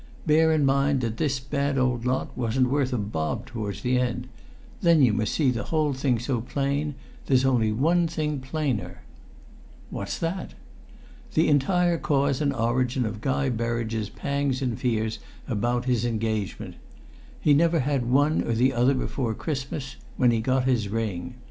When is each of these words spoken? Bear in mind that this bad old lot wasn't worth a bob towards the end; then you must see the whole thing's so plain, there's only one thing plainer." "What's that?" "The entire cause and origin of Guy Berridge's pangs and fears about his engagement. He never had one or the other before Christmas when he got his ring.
Bear 0.25 0.51
in 0.51 0.65
mind 0.65 0.99
that 1.01 1.17
this 1.17 1.39
bad 1.39 1.77
old 1.77 2.07
lot 2.07 2.35
wasn't 2.35 2.69
worth 2.69 2.91
a 2.91 2.97
bob 2.97 3.45
towards 3.45 3.81
the 3.83 3.99
end; 3.99 4.27
then 4.81 5.03
you 5.03 5.13
must 5.13 5.31
see 5.31 5.51
the 5.51 5.65
whole 5.65 5.93
thing's 5.93 6.25
so 6.25 6.41
plain, 6.41 6.95
there's 7.27 7.45
only 7.45 7.71
one 7.71 8.07
thing 8.07 8.39
plainer." 8.39 9.03
"What's 9.91 10.17
that?" 10.17 10.55
"The 11.35 11.47
entire 11.47 11.99
cause 11.99 12.41
and 12.41 12.51
origin 12.51 13.05
of 13.05 13.21
Guy 13.21 13.49
Berridge's 13.49 14.09
pangs 14.09 14.59
and 14.59 14.75
fears 14.79 15.19
about 15.47 15.85
his 15.85 16.03
engagement. 16.03 16.77
He 17.39 17.53
never 17.53 17.81
had 17.81 18.09
one 18.09 18.41
or 18.41 18.53
the 18.53 18.73
other 18.73 18.95
before 18.95 19.35
Christmas 19.35 19.97
when 20.17 20.31
he 20.31 20.41
got 20.41 20.63
his 20.63 20.89
ring. 20.89 21.35